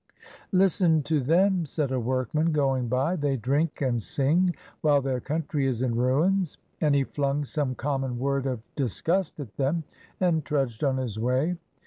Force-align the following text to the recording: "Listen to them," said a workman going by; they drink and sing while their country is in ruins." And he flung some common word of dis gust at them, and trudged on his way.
"Listen 0.51 1.03
to 1.03 1.19
them," 1.19 1.63
said 1.63 1.91
a 1.91 1.99
workman 1.99 2.51
going 2.51 2.87
by; 2.87 3.15
they 3.15 3.37
drink 3.37 3.81
and 3.81 4.01
sing 4.01 4.55
while 4.81 4.99
their 4.99 5.19
country 5.19 5.67
is 5.67 5.83
in 5.83 5.93
ruins." 5.93 6.57
And 6.81 6.95
he 6.95 7.03
flung 7.03 7.45
some 7.45 7.75
common 7.75 8.17
word 8.17 8.47
of 8.47 8.61
dis 8.75 8.99
gust 8.99 9.39
at 9.39 9.55
them, 9.57 9.83
and 10.19 10.43
trudged 10.43 10.83
on 10.83 10.97
his 10.97 11.19
way. 11.19 11.55